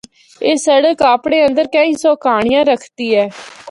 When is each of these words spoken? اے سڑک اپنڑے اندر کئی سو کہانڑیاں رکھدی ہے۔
اے 0.45 0.51
سڑک 0.65 0.99
اپنڑے 1.13 1.37
اندر 1.47 1.65
کئی 1.73 1.91
سو 2.01 2.11
کہانڑیاں 2.23 2.63
رکھدی 2.71 3.07
ہے۔ 3.15 3.27